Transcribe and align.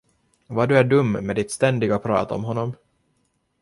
Vad 0.47 0.69
du 0.69 0.77
är 0.77 0.83
dum 0.83 1.11
med 1.11 1.35
ditt 1.35 1.51
ständiga 1.51 1.99
prat 1.99 2.31
om 2.31 2.43
honom. 2.43 2.73